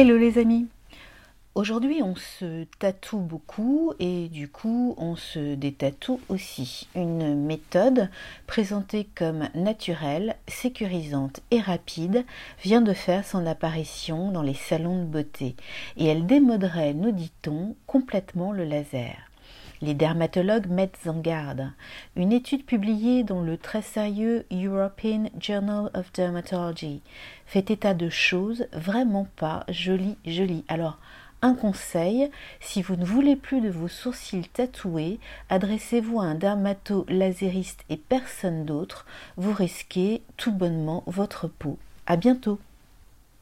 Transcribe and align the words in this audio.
Hello 0.00 0.16
les 0.16 0.38
amis 0.38 0.66
Aujourd'hui 1.54 2.02
on 2.02 2.16
se 2.16 2.64
tatoue 2.78 3.18
beaucoup 3.18 3.92
et 3.98 4.28
du 4.28 4.48
coup 4.48 4.94
on 4.96 5.14
se 5.14 5.54
détatoue 5.56 6.22
aussi. 6.30 6.88
Une 6.94 7.34
méthode 7.34 8.08
présentée 8.46 9.06
comme 9.14 9.50
naturelle, 9.54 10.36
sécurisante 10.48 11.40
et 11.50 11.60
rapide 11.60 12.24
vient 12.62 12.80
de 12.80 12.94
faire 12.94 13.26
son 13.26 13.46
apparition 13.46 14.32
dans 14.32 14.40
les 14.40 14.54
salons 14.54 15.00
de 15.00 15.06
beauté 15.06 15.54
et 15.98 16.06
elle 16.06 16.24
démoderait, 16.24 16.94
nous 16.94 17.12
dit-on, 17.12 17.76
complètement 17.86 18.52
le 18.52 18.64
laser. 18.64 19.29
Les 19.82 19.94
dermatologues 19.94 20.68
mettent 20.68 21.06
en 21.06 21.18
garde. 21.18 21.70
Une 22.14 22.32
étude 22.32 22.66
publiée 22.66 23.24
dans 23.24 23.40
le 23.40 23.56
très 23.56 23.80
sérieux 23.80 24.44
European 24.52 25.30
Journal 25.40 25.90
of 25.94 26.12
Dermatology 26.12 27.00
fait 27.46 27.70
état 27.70 27.94
de 27.94 28.10
choses 28.10 28.66
vraiment 28.72 29.26
pas 29.36 29.64
jolies, 29.70 30.18
jolies. 30.26 30.64
Alors, 30.68 30.98
un 31.42 31.54
conseil, 31.54 32.30
si 32.60 32.82
vous 32.82 32.96
ne 32.96 33.04
voulez 33.04 33.36
plus 33.36 33.62
de 33.62 33.70
vos 33.70 33.88
sourcils 33.88 34.48
tatoués, 34.52 35.18
adressez-vous 35.48 36.20
à 36.20 36.24
un 36.24 36.34
dermato-lasériste 36.34 37.84
et 37.88 37.96
personne 37.96 38.66
d'autre. 38.66 39.06
Vous 39.38 39.54
risquez 39.54 40.22
tout 40.36 40.52
bonnement 40.52 41.02
votre 41.06 41.48
peau. 41.48 41.78
À 42.06 42.16
bientôt! 42.16 42.58